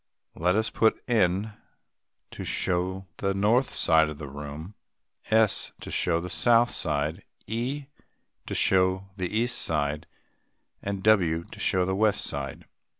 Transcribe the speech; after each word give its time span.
Let 0.33 0.55
us 0.55 0.71
put 0.71 0.99
N. 1.07 1.53
to 2.31 2.43
show 2.43 3.05
the 3.17 3.35
north 3.35 3.69
side 3.71 4.09
of 4.09 4.17
the 4.17 4.27
room, 4.27 4.73
S. 5.29 5.73
to 5.81 5.91
show 5.91 6.19
the 6.19 6.27
south 6.27 6.71
side, 6.71 7.23
E. 7.45 7.85
to 8.47 8.55
show 8.55 9.09
the 9.17 9.27
east 9.29 9.59
side, 9.61 10.07
and 10.81 11.03
W. 11.03 11.43
to 11.43 11.59
show 11.59 11.85
the 11.85 11.93
west 11.95 12.21
side. 12.23 12.65